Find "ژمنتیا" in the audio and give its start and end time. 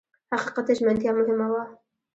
0.77-1.11